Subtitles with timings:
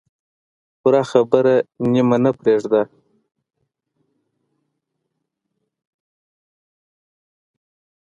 [0.81, 1.55] پوره خبره
[1.91, 2.81] نیمه نه پرېږده.